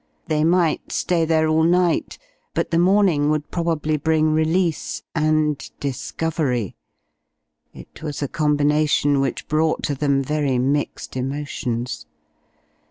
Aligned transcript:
They 0.25 0.43
might 0.43 0.91
stay 0.91 1.25
there 1.25 1.47
all 1.47 1.61
night, 1.61 2.17
but 2.55 2.71
the 2.71 2.79
morning 2.79 3.29
would 3.29 3.51
probably 3.51 3.97
bring 3.97 4.33
release 4.33 5.03
and 5.13 5.63
discovery. 5.79 6.75
It 7.71 8.01
was 8.01 8.23
a 8.23 8.27
combination 8.27 9.19
which 9.19 9.47
brought 9.47 9.83
to 9.83 9.93
them 9.93 10.23
very 10.23 10.57
mixed 10.57 11.15
emotions. 11.15 12.07